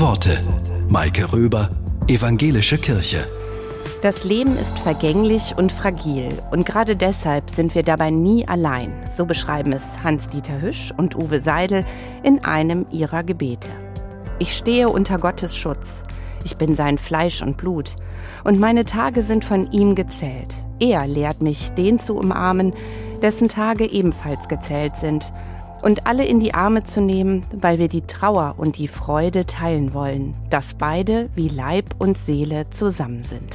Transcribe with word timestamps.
Worte. 0.00 0.38
Maike 0.88 1.32
Röber, 1.32 1.70
Evangelische 2.08 2.78
Kirche. 2.78 3.24
Das 4.02 4.24
Leben 4.24 4.58
ist 4.58 4.80
vergänglich 4.80 5.54
und 5.56 5.70
fragil 5.70 6.42
und 6.50 6.66
gerade 6.66 6.96
deshalb 6.96 7.48
sind 7.50 7.76
wir 7.76 7.84
dabei 7.84 8.10
nie 8.10 8.46
allein, 8.48 8.92
so 9.12 9.24
beschreiben 9.24 9.72
es 9.72 9.82
Hans-Dieter 10.02 10.60
Hüsch 10.60 10.92
und 10.96 11.14
Uwe 11.14 11.40
Seidel 11.40 11.84
in 12.24 12.44
einem 12.44 12.86
ihrer 12.90 13.22
Gebete. 13.22 13.68
Ich 14.40 14.56
stehe 14.56 14.88
unter 14.88 15.18
Gottes 15.18 15.56
Schutz. 15.56 16.02
Ich 16.44 16.56
bin 16.56 16.74
sein 16.74 16.98
Fleisch 16.98 17.40
und 17.40 17.56
Blut. 17.56 17.94
Und 18.42 18.58
meine 18.58 18.84
Tage 18.84 19.22
sind 19.22 19.44
von 19.44 19.70
ihm 19.70 19.94
gezählt. 19.94 20.56
Er 20.80 21.06
lehrt 21.06 21.40
mich, 21.40 21.70
den 21.70 22.00
zu 22.00 22.16
umarmen, 22.16 22.72
dessen 23.22 23.48
Tage 23.48 23.86
ebenfalls 23.86 24.48
gezählt 24.48 24.96
sind. 24.96 25.32
Und 25.84 26.06
alle 26.06 26.24
in 26.24 26.40
die 26.40 26.54
Arme 26.54 26.82
zu 26.82 27.02
nehmen, 27.02 27.44
weil 27.52 27.78
wir 27.78 27.88
die 27.88 28.00
Trauer 28.00 28.54
und 28.56 28.78
die 28.78 28.88
Freude 28.88 29.44
teilen 29.44 29.92
wollen, 29.92 30.34
dass 30.48 30.72
beide 30.72 31.28
wie 31.34 31.48
Leib 31.48 31.96
und 31.98 32.16
Seele 32.16 32.70
zusammen 32.70 33.22
sind. 33.22 33.54